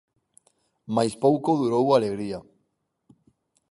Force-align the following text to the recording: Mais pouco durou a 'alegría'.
Mais 0.95 1.13
pouco 1.23 1.51
durou 1.61 1.85
a 1.89 1.93
'alegría'. 1.93 2.43